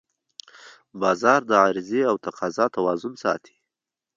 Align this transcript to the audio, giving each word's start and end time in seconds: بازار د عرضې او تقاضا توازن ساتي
بازار 1.01 1.41
د 1.49 1.51
عرضې 1.65 2.01
او 2.09 2.15
تقاضا 2.25 2.65
توازن 2.75 3.13
ساتي 3.23 3.55